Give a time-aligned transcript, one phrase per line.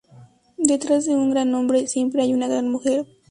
[0.57, 3.05] Detrás de un gran hombre, siempre hay una gran mujer